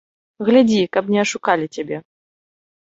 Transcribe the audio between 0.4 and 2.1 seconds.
Глядзі, каб не ашукалі цябе.